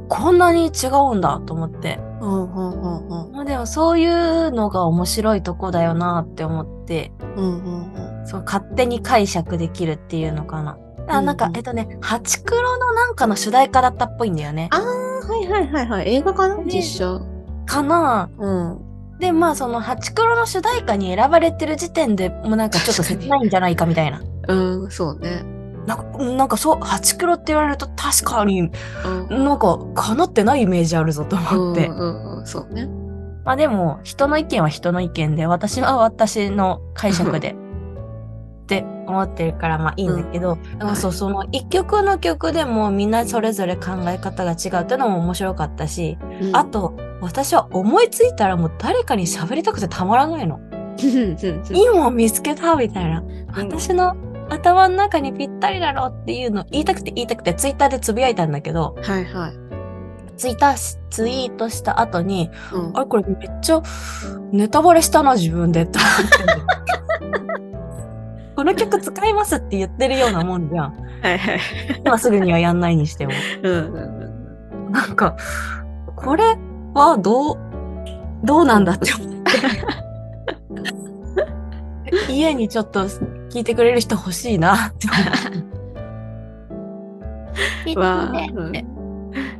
[0.08, 2.00] こんなに違うんだと思って。
[2.20, 7.12] まあでもそういうのが面白いとこだよなって思って。
[8.26, 10.78] そう勝手に解釈できるっていうのかな。
[11.08, 14.68] あ、なんか、うんうんえっとね、ハチクロのなんかの主題歌だったっぽいんだよね。
[14.72, 14.82] ああ、
[15.28, 16.16] はいはいはいはい。
[16.16, 16.58] 映画かな？
[16.58, 17.22] ね実写。
[17.70, 19.20] かなうん。
[19.20, 24.22] で、まあそのハチクロの主題歌に選ばれてる時点でもうなんかちょっと切ないんじゃないかみたいな。
[24.48, 25.44] うん、そうね。
[25.86, 29.44] なんか、うんなんかそう、ハチクロって言われると確かにうん。
[29.44, 31.88] なんか、かなってないイメージあるぞと思って。
[31.88, 32.88] うんうんうん、そうね。
[33.46, 37.56] まあでも、人の意見は人の意見で、私は私の解釈で、
[38.64, 50.60] って思ってるから、まあいいんだけど、でもそう、その一曲の曲でもみんなそれぞれ考え方が違うっていうのも面白かったし、うんあ、と、私は思いついたらもう誰かに喋りたくてたまらないの。
[50.98, 53.24] いいもん見つけたみたいな。
[53.56, 54.16] 私の
[54.50, 59.54] 頭の中にぴったりだろうっていうの言いたくて言いたくてツイッターでつぶやいたんだけど、はいはい。
[60.38, 63.82] ツイッターしツイートした後に、うんあれこれめっちゃ
[64.52, 66.00] ネタバレしたな自分でって。
[68.56, 70.94] この曲使いますって言ってるようなもんじゃん。
[71.22, 71.60] はいはい。
[72.06, 73.34] 今すぐにはやんないにしても。
[73.64, 74.92] うん。
[74.92, 75.38] なんか、
[76.18, 76.58] これ
[76.94, 77.58] はどう、
[78.44, 79.40] どうなんだって思って。
[82.34, 83.06] 家にちょっと
[83.50, 85.22] 聞いてくれる人欲しいなって思
[88.68, 88.86] って。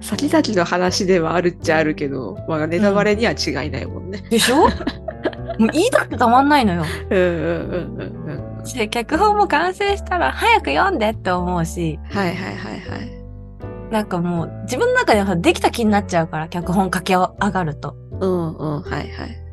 [0.02, 4.24] 先々の話ではあるっちゃあるけど、まあ、ネタバレには違いないもんね。
[4.30, 4.56] でしょ？
[5.60, 6.84] もう言いたくてたまんないのよ。
[7.10, 8.64] うんうんうんうん。
[8.74, 13.19] で脚本も完成したら早く読んでって思うし、はいはいはいはい。
[13.92, 17.96] なんかもう自分の中ではできた気になっちゃうから、脚本書き上がると。
[18.20, 19.50] うんうんはいはい。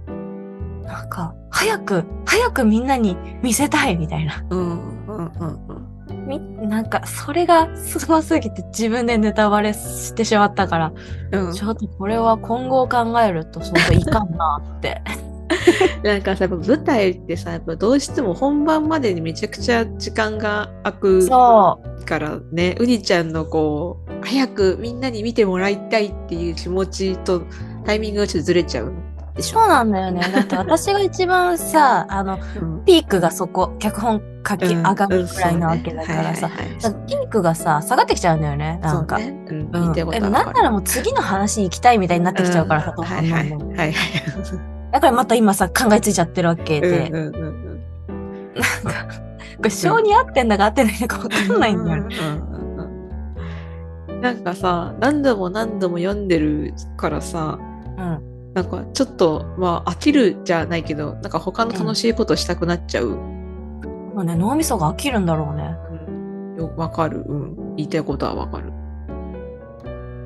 [0.85, 4.45] なんか、早く、早くみんなに見せたいみたいな。
[4.51, 6.27] うんうんうんうん。
[6.27, 10.93] みなんか、それがすごすぎて自分でネタバレしてしまったから、
[11.33, 15.01] うんちょっとこれは今後を考えると、そういかんなって。
[16.03, 27.43] なんかさ、やっぱ舞台ってさ、やっぱどうしても本番までにめちゃくちゃ時間が空くそからね、うにちゃんのこう、早くみんなに見てもらいたいっていう気持ちと
[27.85, 28.93] タイミングがちょっとずれちゃう。
[29.39, 30.23] そうなんだよね。
[30.33, 36.49] だって私が一番さ、 あの、うんピークがそこ、脚本書き上がるくらいなわけだからさ。
[37.07, 38.79] ピークがさ、下がってきちゃうんだよね。
[38.81, 39.19] なんか。
[39.19, 39.37] そうね。
[39.49, 44.76] うん、うん、言いたいことえはわかるなんならもう次の話行きたいみたいになってきちゃうからさ、んどんはいはいはいはい。
[44.97, 47.77] だからまた今さ、考えついちゃってるわけで、うんうんうんうん
[48.55, 49.15] なんか、
[49.59, 52.17] これ性に合ってんだか合ってないのか分かんないんだよね。
[54.23, 58.53] なんかさ何度も何度も読んでるからさうん。
[58.55, 63.09] なんかちょっとまあ飽きるじゃないけどなんか他の楽しいことしたくなっちゃう。
[63.11, 65.77] もうね、脳みそが飽きるんだろうね。
[65.91, 67.77] うんよわかる、うん。
[67.77, 68.73] 言いたいことはわかる。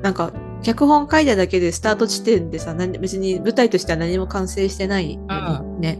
[0.01, 0.31] なんか
[0.63, 5.99] 脚本書いただけでスタート地点でさ何別に舞台としては何も完成してないね。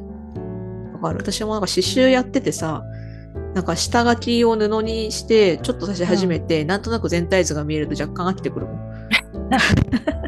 [0.93, 1.19] わかる。
[1.19, 2.83] 私もなんか刺繍やっててさ
[3.53, 8.81] なんか下書きを布にしてちょっと差し始めて、なんとなく全体図が見えると若干飽きてくるもん。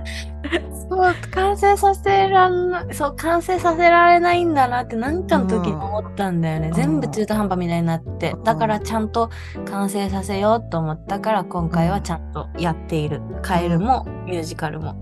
[0.94, 6.70] そう、完成させらんな、そう、完成させられないんだなって何かの時に思ったんだよね。
[6.70, 8.38] ん全部中途半端みたいになってう。
[8.38, 9.30] んだからちゃんと
[9.66, 13.22] 完成させようと思ったから、今回はちゃんとやっている。
[13.42, 14.96] カエルもミュージカルも。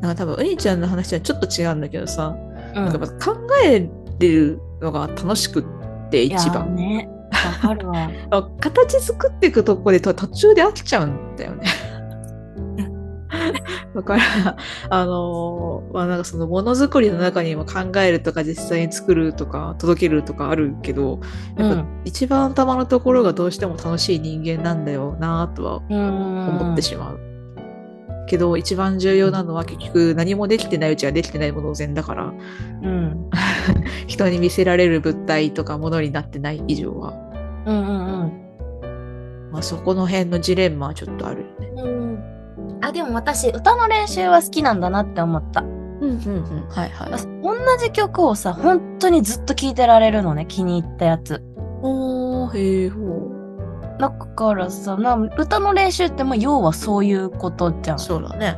[0.00, 2.36] なんか多分うにちゃんの話はちょっと違うんだけどさ、
[2.74, 2.84] うん。
[2.84, 5.64] なんか考えてるのが楽しくっ
[6.10, 6.76] て一番。
[6.76, 7.08] ね。
[7.32, 8.10] わかるわ。
[8.30, 11.66] あ形作っていくとこでと途中で飽きちゃうんだよね。
[13.94, 14.56] だから、
[14.90, 21.20] あのーまあなんかそのものづくりの中にも考えるとか実際に作るとか届けるとかあるけど、
[21.56, 26.48] やっぱうん一番頭のところがどうしても楽しい人間なんだよなとはうん。
[26.48, 27.20] 思ってしまう。
[28.26, 32.32] けど一番重要なのは結局何もできてないうちはできてないも同然だから
[32.82, 33.30] うん。
[34.06, 37.12] 人に見せられる物体とかものになってない以上は、
[37.66, 38.44] うんうん
[39.52, 41.82] まあ、そこの辺のジレンマはちょっとあるよね。
[41.82, 41.93] うん。
[42.84, 42.88] うん。
[42.88, 45.60] あ、でも私、歌の練習は好きなんだなって思った。
[45.60, 46.10] うんうんう
[46.66, 46.68] ん。
[46.68, 47.12] はいはい。
[47.12, 51.42] 私同じ曲をさ、本当にずっと聴いてられるのね、気に入ったやつ。
[51.82, 53.30] おー、へえ、ほ
[53.98, 57.98] だからさ、な歌の練習ってもう要はそういうことじゃんう。。
[58.00, 58.56] そうだね。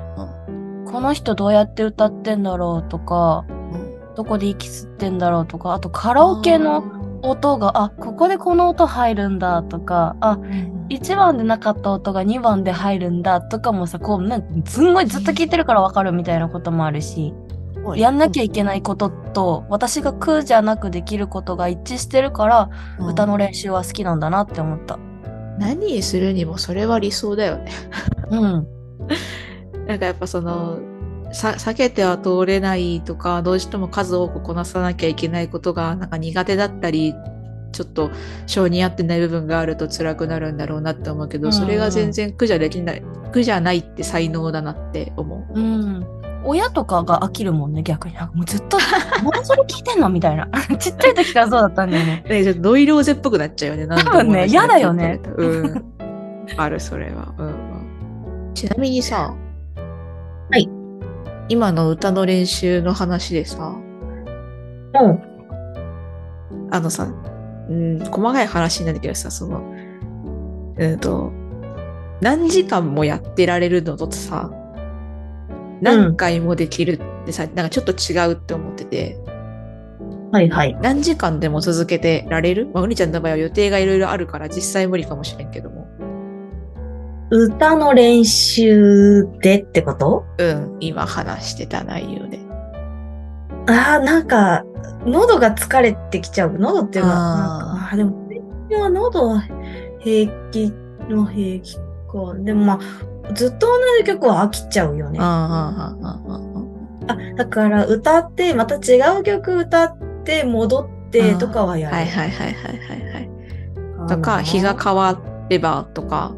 [0.86, 4.14] この人どうやって歌ってんだろうとか、うん。
[4.14, 6.82] どこで息吸ってんだろうとか、あとカラオケの
[7.30, 10.38] 音が、あ、ここでこの音入るんだとか、あ、
[10.88, 17.34] 1番でなかった音が2番で入るんだとかもさ、こう、なんかすんごいずっと聞いてるからわかるみたいなこともあるし、
[17.94, 24.98] やんなきゃいけないことと、私が苦じゃなくできることが一致してるから、うん歌の練習は好きなんだなって思った。
[25.58, 27.70] 何するにもそれは理想だよね。
[28.30, 28.66] うん。
[29.86, 30.80] なんかやっぱその、さ
[31.36, 37.14] 避けては通れないとか、どうしても数多くこなさなきゃいけないことがなんか苦手だったり、
[37.72, 38.10] ちょっと
[38.46, 45.60] 性に合ってない部分があると辛くなるんだろうなって思うけど、うんそれが全然苦じゃできない、苦じゃないって才能だなって思う。
[45.60, 46.06] うん。
[46.44, 48.14] 親とかが飽きるもんね、逆に。
[48.16, 48.78] もうずっと、
[49.22, 50.08] 何それ聞いてんの？
[50.08, 50.48] みたいな。
[50.78, 52.24] ちっちゃい時からそうだったんだよね。
[52.30, 54.02] ね、ちょっとノイローゼっぽくなっちゃうよね。
[54.02, 55.20] 多分ね嫌だよね。
[55.36, 55.84] うん。
[56.56, 57.34] ある、それは。
[57.36, 58.54] うんうん。
[58.54, 59.34] ちなみにさ、
[60.50, 60.75] はい。
[61.48, 63.76] 今の歌の練習の話でさ、
[64.94, 65.22] うん。
[66.70, 67.04] あのさ、
[67.68, 69.62] うん、細かい話なんだけどさ、その、
[70.76, 71.32] うんと、
[72.20, 74.50] 何時間もやってられるのとさ、
[75.80, 79.18] 何回もできるってさ、なんかちょっと違うって思ってて、
[80.32, 80.76] はいはい。
[80.82, 82.66] 何時間でも続けてられる？
[82.74, 85.75] まあ、うにちゃんの場合は予定がいろいろあるから実際無理かもしれんけども。
[87.30, 90.24] 歌の練習でってこと？
[90.38, 92.38] うん、今話してた内容で。
[93.68, 94.64] ああ、なんか、
[95.04, 96.52] 喉が疲れてきちゃう。
[96.52, 98.28] 喉っていうか、あーなんか、あー
[98.68, 99.42] でも、は喉は
[99.98, 100.72] 平気
[101.08, 101.82] の平気か。
[102.38, 102.78] でもま
[103.28, 105.18] あ、ずっと同じ曲は飽きちゃうよね。
[105.20, 105.96] あ
[107.36, 111.96] だから歌って、また違う曲歌って、戻ってとかはやる。
[111.96, 113.30] はいはいはいはいはいはい。
[114.04, 116.34] あとか、日が変わればとか。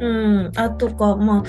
[0.00, 0.52] うん。
[0.56, 1.42] あとか、まあ、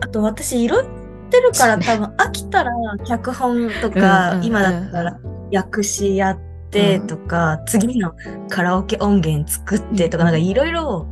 [0.00, 2.72] あと私、いろいろってるから多分飽きたら
[3.06, 5.20] 脚本とか、うんうん今だったら
[5.52, 6.38] 訳詞やっ
[6.70, 8.14] てとか、次の
[8.48, 11.06] カラオケ音源作ってとか、うんなんかいろいろ、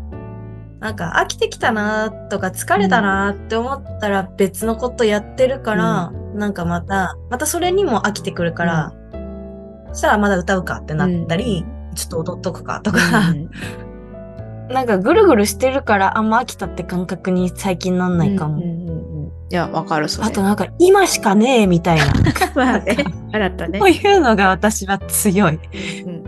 [0.80, 8.94] なんか飽きてきたなとか疲れたなって思ったら別のことやってるから、なんかまた、またそれにも飽きてくるから、
[9.88, 13.50] そしたらまだ歌うかってなったり、ちょっと踊っとくかとか、うん
[14.70, 18.56] なんかぐるぐるしてるからあんま飽きたって感覚に最近なんないかも。
[18.56, 20.28] うんうんうんうんいや、わかる、それ。
[20.28, 22.04] あとなんか今しかねえみたいな。
[22.54, 22.98] まあね、
[23.32, 23.86] あなたねこ。
[23.86, 25.58] ういうのが私は強い。
[26.04, 26.22] うん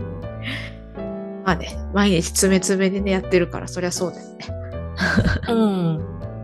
[1.45, 4.37] まあね、毎日詰め詰めでね、やってるから、そりゃそうだよね。
[5.49, 5.99] うん。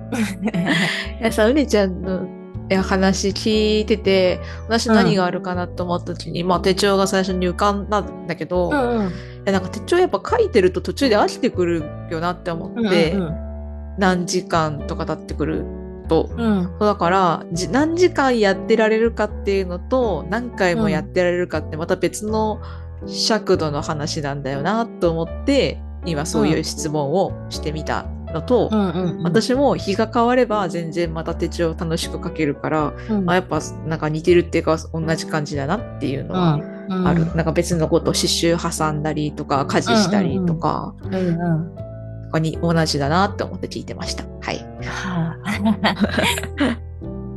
[1.20, 2.28] いやさ、うねちゃんの
[2.76, 9.14] 話聞いてて、私何があるかなと思った時に、まあ手帳が最初に浮かんだんだけど、いうん。
[9.46, 13.48] やなんか手帳やっぱ書いてると途中で飽きてくるよなって思って、うん
[13.98, 15.66] 何時間とか経ってくる
[16.08, 16.30] と。
[16.38, 16.80] うん。
[16.80, 22.62] だからじ何時間やってられるかっていうのと何回もやってられるかってまた別の
[23.08, 36.60] 尺度の話なんだよなと思って今そういう質問をしてみたのと、うんうん私も日が変われば全然また手帳楽しく書けるから、うんあやっぱなんか似てるっていうか同じ感じだなっていうのは
[37.06, 41.76] ある、なんか別のこと刺繍挟んだりとか家事したりとか,、うんうん
[42.28, 44.26] とかに同じだなって思って聞いてました。
[44.42, 44.58] はい。
[44.84, 46.78] はあ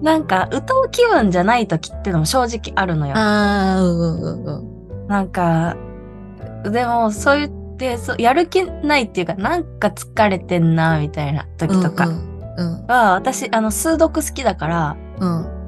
[0.02, 3.12] なんか歌う気分じゃない時ってのも正直あるのよ。
[3.16, 5.06] ああ、うんうんうんうん。
[5.08, 5.76] なんか、
[6.64, 12.12] でもそう言ってそうやる気ないっていうかなんか疲れてんなみたいな時とかう
[12.62, 15.42] んは、私あの数読好きだからうん。
[15.42, 15.60] うん。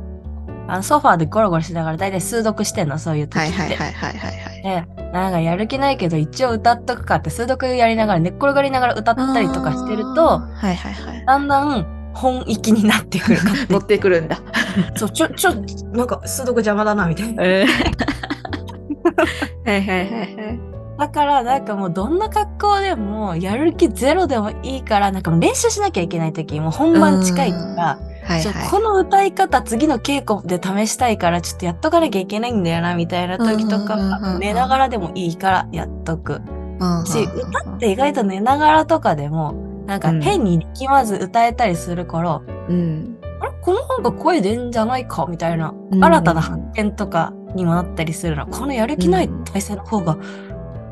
[0.68, 3.52] あのソファーでゴロゴロしながら大体数読してんのそういう時って。
[3.52, 4.62] はいはいはいはいはいはい。
[4.62, 11.24] で、なんかやる気ないけど一応歌っとくかって数読やりながら寝っ転がりながら歌ったりとかしてると、はいはいはい。
[11.26, 13.38] だんだん本域になってくる。
[13.70, 14.38] 乗ってくるんだ。
[14.96, 15.54] そう、ちょ、ちょ、
[15.92, 17.42] なんか数読邪魔だな、みたいな。
[17.46, 17.64] はい
[19.64, 20.71] はいはいはい。
[20.98, 28.70] だから、なんかもうどんな格好でも、やる気ゼロでもいいから、なんかもう練習しなきゃいけない時もう本番近いから、そうはいはい。
[28.70, 36.40] この歌い方次の稽古で試したいからちょっとやっとかなきゃいけないんだよなみたいな時とか寝ながらでもいいからやっとく
[36.78, 39.54] うんし歌って意外と寝ながらとかでも
[39.86, 43.18] なんかうん変に力まず歌えたりするから、うん。
[43.40, 50.16] あれこの方が声出んじゃないかみたいなうん新たな発見とかにもなったりするのこのやる気ない体勢の方が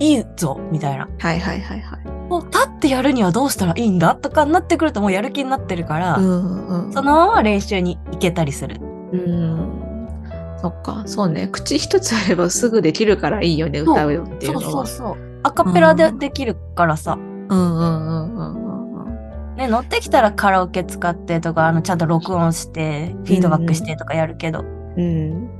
[0.00, 2.04] いいぞみたいなはいはいはいはい。
[2.28, 6.92] もう立ってやるにはどうしたらいいんだとかになってくるともうやる気になってるから、うんうん。
[6.92, 8.80] そのまま練習に行けたりする。
[8.80, 10.56] うん。
[10.60, 11.48] そっか、そうね。
[11.48, 14.86] 口一つあればすぐできるからいいよね、そう歌うよっていうそうのは。
[14.86, 15.40] そうそう。
[15.42, 17.14] アカペラでできるからさ。
[17.14, 19.04] うんうんうんうんうん
[19.50, 19.56] うん。
[19.56, 24.64] ね、乗ってきたらカラオケ使ってとか、あの、ちゃんと録音して、フィードバックしてとかやるけど。
[24.96, 25.59] うん。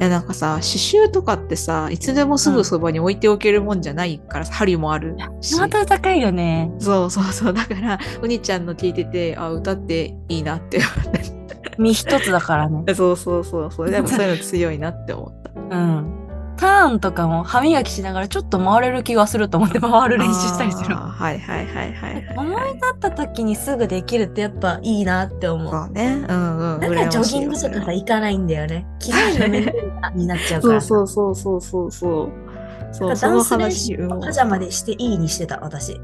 [0.00, 5.56] いやなんかさ、刺繍とかってさ、いつでもすぐそばに置いておけるもんじゃないから、針もあるし。
[5.56, 6.70] ハードル高いよね。
[6.78, 7.52] そうそうそう。
[7.52, 11.38] だから、お兄ちゃんの聞いてて、あ、歌っていいなって思って。
[11.78, 12.84] 身一つだからね。
[12.94, 13.90] そうそうそうそう。
[13.90, 15.76] でもそういうの強いなって思った。
[15.76, 16.27] うん。
[16.58, 20.94] ターンとかも歯磨きしながらちょっと回れる気がすると思って回る練習したりする。
[20.94, 22.34] はいはいはいはいはい。
[22.36, 25.72] 思い立った時にすぐできるってやっぱいいなって思う。
[25.72, 26.24] そうね。
[26.28, 26.80] うんうん。
[26.80, 28.86] だからジョギングとかさ、行かないんだよね。
[28.98, 30.80] 着替えるのめんどいなになっちゃうから。
[30.80, 32.30] そうそうそうそうそう
[32.92, 33.16] そう。
[33.20, 33.94] ダンス練話。
[33.94, 36.00] 習うんパジャマでしていいにしてた、私。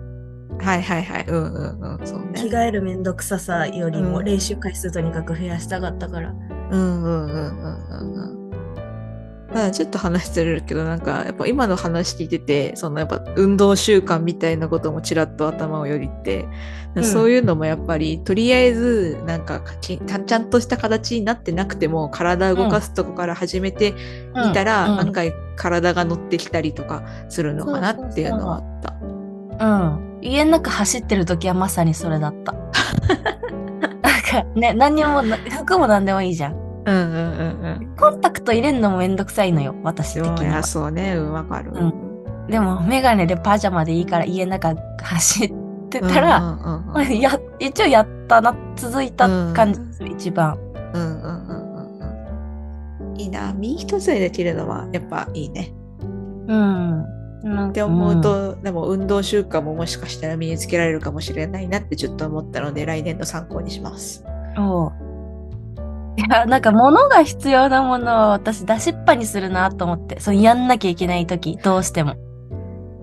[0.61, 1.25] はいはいはい。
[1.27, 2.07] うんうんうん。
[2.07, 2.33] そうね。
[2.35, 6.31] 着替えるめんどくささよりもうん練習回数とにかく増やしたかったから。
[6.31, 8.43] うんうんうんうんうんうん。
[9.73, 16.47] ちょっと話してるけどなんかやっぱ今の話聞いててそのやっぱ運動習慣みたいなこともちらっと頭をよぎって、
[16.95, 23.95] うんそういうのもやっぱりとりあえずなんかきちゃんとした形になってなくても体を動かすとこから始めて
[24.33, 28.95] みたら、うん案外体が乗ってきたりとかするのかなっていうのはあった。
[29.64, 30.19] うん。
[30.23, 32.53] 家の中走ってる時はまさにそれだった。
[34.03, 36.63] なんかね、何にもな、服も何でもいいじゃん。
[36.87, 37.97] うんうんうんうん。
[37.97, 41.72] コンタクト入れるのもめんどくさいのよ、私的にはそうね、うん、わかる。
[41.72, 42.14] うん
[42.49, 45.53] でも、メガネでパジャマでいいから家の中走っ
[45.89, 50.59] てたら、うんうんうんうんや、一応やったな、続いた感じです、一番。
[50.93, 52.05] うんうんうんう
[53.05, 53.20] んうん。
[53.20, 55.72] いいな、身一つでできるのはやっぱいいね。
[56.47, 57.05] うん。
[57.70, 64.24] って思うと、でも運動習慣ももしかしたら身につけられるかもしれないなってちょっと思ったので来年の参考にします。
[64.59, 64.93] おう
[66.17, 70.21] いや、なんか物が必要なものは私出しっぱにするなと思って。
[70.21, 72.15] そう、やんなきゃいけないとき、どうしても。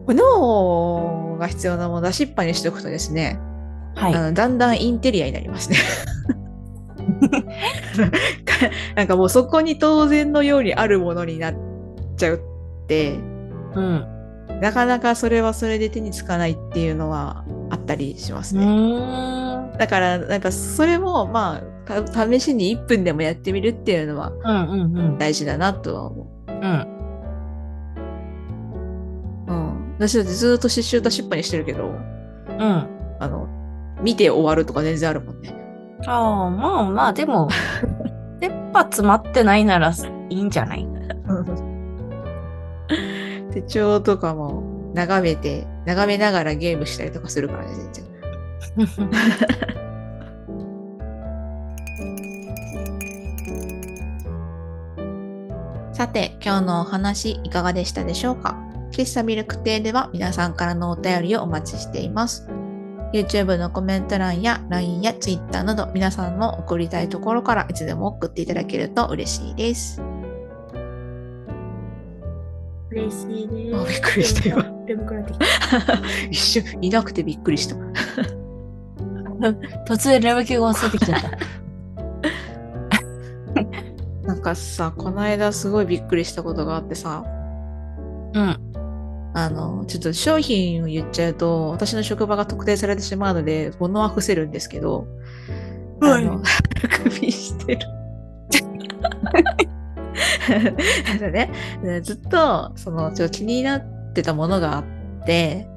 [0.08, 3.40] 脳が必要なものを出しっぱにしておくとですね、
[3.96, 4.16] はい。
[4.16, 5.78] あのだんだんインテリアになりますね。
[8.96, 11.56] なんかもうそこに当然のようにあるものになっ
[12.18, 12.40] ちゃうっ
[12.88, 13.16] て、
[13.76, 14.06] うん。
[14.62, 18.68] なかなかそれはそれで手につかないっていうのはあったりしますうね。
[19.78, 21.71] だから、やっぱそれも、まあ、た
[22.08, 25.18] 試しに1分でもやってみるっていうのはうんうんうん。
[25.18, 26.56] 大事だなとは思うん。
[29.48, 29.52] う。
[29.52, 29.96] うん。
[30.00, 32.88] 私だってずっと刺繍としっぱにしてるけど、うん。
[33.20, 33.48] あの、
[34.02, 35.54] 見て終わるとか全然あるもんね。
[36.08, 37.48] ああ、まあまあ、でも、
[38.42, 39.92] 切羽詰まってないなら
[40.30, 40.88] いいんじゃない？
[43.54, 44.64] 手帳とかも
[44.96, 49.10] 眺めて、眺めながらゲームしたりとかするからね、全然。
[56.02, 58.58] さて、今日のお話いかがでしたでしょうか？
[58.90, 62.50] 喫茶ミルク亭では皆さんからのお便りをお待ちしています。
[63.14, 70.02] YouTube のコメント欄や LINE や Twitter など皆さんの送りたいところからいつでも送っていただけると嬉しいです。
[72.90, 75.46] 嬉しいねあびっくりした今眠くなってきた。
[76.32, 77.76] 一瞬いなくてびっくりした。
[79.86, 81.30] 突然眠気が襲ってきちゃった。
[84.24, 87.24] なんかさ、この間すごいびっくりしたことがあってさ、
[88.34, 88.72] うん。
[89.34, 95.08] あの、ちょっと商品を言っちゃうと、私の職場が特定されてしまうので、物は伏せるんですけど、
[96.00, 96.42] はいあの、
[97.04, 97.82] 首してる。
[101.32, 104.84] ね、ずっと、その、ちょっと気になってたものがあっ
[105.26, 105.68] て、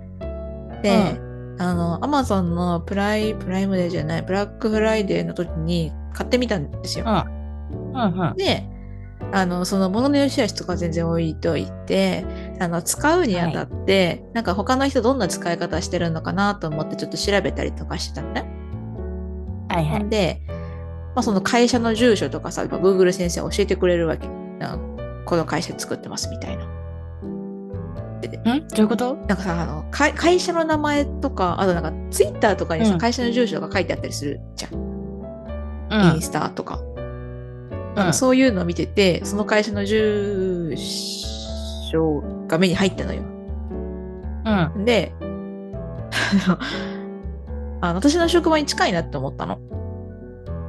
[0.82, 1.20] で、
[1.58, 7.04] あの、アマゾンのプライ、プライムデーじゃない、ブラックフライデーの時に買ってみたんですよ。
[7.06, 7.43] うん
[7.94, 8.36] うん。
[8.36, 8.68] で、
[9.32, 12.26] あの、その物の良し悪しとか全然置いといて、
[12.60, 18.44] あの、使うにあたって、なんか他の人どんな使い方してるのかなと思ってちょっと調べたりとかしてたのね。
[19.68, 20.08] はいはい。
[20.08, 20.42] で、
[21.14, 24.28] まあその会社の住所とかさ、Google 先生教えてくれるわけ。
[25.24, 26.64] この会社作ってますみたいな。
[26.66, 26.68] ん？
[28.20, 28.30] ど
[28.76, 29.14] ういうこと？
[29.14, 34.74] なんかさ、あの、会会社の名前とか、あとなんか Twitter とかにさ、うん会社の住所が書いてあったりするじゃん。
[34.74, 34.76] う
[36.12, 36.22] んイン。
[36.22, 36.80] スタとか。
[37.96, 43.22] うんそういうのを見てて、その会社の住所が目に入ったのよ。
[44.76, 44.84] うん。
[44.84, 45.12] で、
[47.80, 49.58] あの私の職場に近いなって思ったの。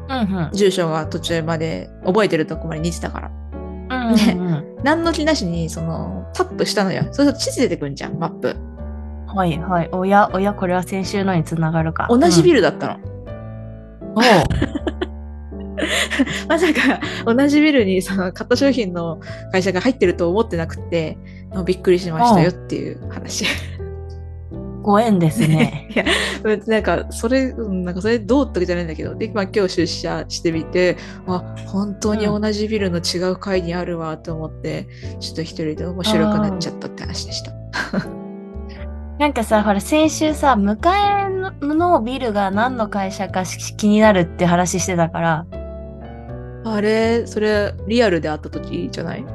[0.10, 0.50] うんうん。
[0.54, 3.32] 住所が途中まで覚えてるとこまで似てたから。
[4.10, 7.06] うんねうん何の気なしに、その、タップしたのよ。
[7.06, 8.56] そうすると地図出てくんじゃん、マップ。
[9.28, 9.90] はいはい。
[9.92, 12.06] おや、おや、これは先週のにつながるか。
[12.08, 12.58] 同じビル。
[12.58, 13.00] ルだったの。
[14.16, 14.22] おう
[16.48, 19.20] まさか、同じビルにその買った商品の
[19.52, 21.18] 会社が入ってると思ってなくて、
[21.66, 23.46] びっくりしましたよっていう話。
[24.86, 25.88] ご縁ですね。
[25.96, 26.06] いや、
[26.68, 34.88] なんか、それ、うんなんか、それどうってわけじゃないんだけど、で、まあ、今日出社してみて、あ、本当に同じビルの違う階にあるわと思って、
[35.20, 37.52] ちょっと一人で面白くなっちゃったって話でした。
[39.18, 45.46] なんかさ、ほら、先週さ、向かいのビルが何の会社かし気になるって話してたから、
[46.68, 49.26] あれ、それ、リアルで会った時じゃない？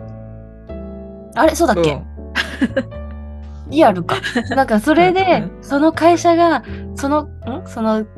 [1.37, 1.55] あれ？
[1.55, 2.05] そうだっけ、うん。
[3.71, 4.17] リアルか。
[4.57, 6.65] なんかそれでう、その会社が、
[6.97, 7.31] その、ん？
[7.67, 8.09] その、調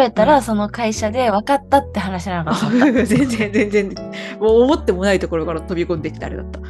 [0.00, 3.04] べたらその会社で分かったって話なのかと思った。
[3.06, 3.94] 全然、全然、
[4.40, 6.60] もう思ってもないところから飛び込んできたあれだった。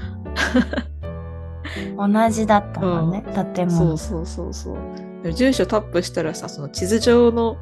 [1.97, 3.24] 同じだったもんね、
[3.55, 3.97] 建物。
[3.97, 4.76] そうそうそうそ
[5.24, 5.32] う。
[5.32, 7.57] 住所タップしたらさ、その地図上の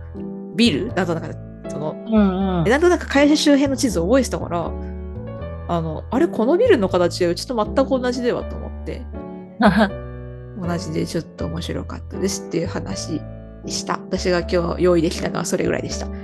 [0.57, 0.93] ビル？
[0.95, 2.70] だとなんか、その、うんうんで。
[2.70, 4.70] なんとなく会社周辺の地図を覚えてたから、
[5.68, 9.02] あの、あれ、このビルの形はうちと全く同じではと思って、
[10.60, 13.20] 同じでちょっと面白かったですっていう話
[13.64, 13.94] でした。
[13.94, 16.06] 私が今日用意できたのはそれぐらいでした。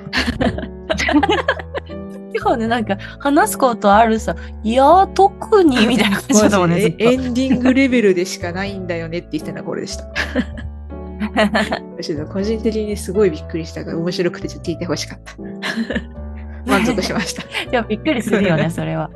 [2.34, 4.34] 今日ね、なんか話すことあるさ、
[4.64, 10.06] いやー、特にみたいな感じだもんね、エンディングレベルでしかないんだよねって言ってたのはこれでした。
[12.00, 15.36] ちょっと個人的にすごいびっくりしたから面白くてちょっと聞いてほしかった。
[16.70, 17.42] 満足しました。
[17.42, 19.10] いや、びっくりするよね、 それは。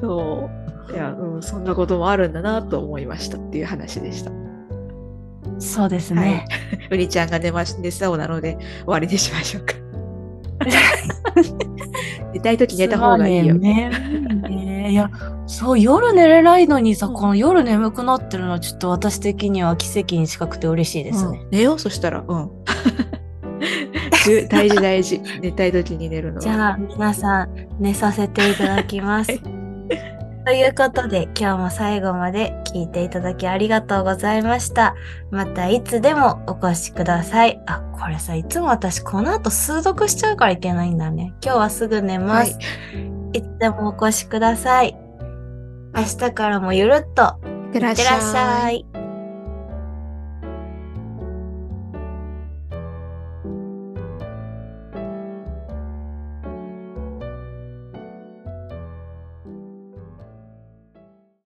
[0.00, 0.50] そ
[0.90, 0.92] う。
[0.92, 4.30] いや、うん、そんなこともあるんだなと思いましたっていう話でした。
[5.58, 6.46] そうですね。
[6.90, 9.74] うにちゃんが寝まし寝そうなので終わりにしましょうか。
[12.32, 13.54] 寝たいとき寝た方がいいよ。
[13.54, 13.90] ね
[14.48, 15.10] ねいや、
[15.46, 22.24] そう夜寝れないのにさ、この夜眠くなってるのはちょっと私的には奇跡に近くて嬉しいですね、うん、寝ようそしたら。
[22.26, 22.50] うん。
[24.50, 25.20] 大事大事。
[25.40, 29.40] 寝たい時に寝るのじゃあ皆さん寝させていただきます、
[30.44, 34.96] ということで今日も最後まで聞いていただきありがとうございました。
[35.30, 37.62] またいつでもお越しください。
[37.66, 41.32] あこれさいつも私この後数読しちゃうからいけないんだね。
[41.40, 42.60] 今日はすぐ寝ます、は
[43.34, 45.05] い、いつでもお越しください。
[45.96, 47.38] 明日からもゆるっと
[47.68, 48.95] いってらっしゃい。